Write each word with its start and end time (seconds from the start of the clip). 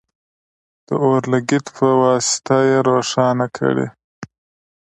د 0.87 0.89
اور 1.03 1.23
لګیت 1.33 1.65
په 1.77 1.87
واسطه 2.01 2.57
یې 2.69 2.77
روښانه 2.89 3.47
کړئ. 3.57 3.87